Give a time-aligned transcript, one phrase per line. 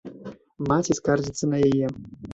[0.71, 1.87] Маці скардзіцца на яе.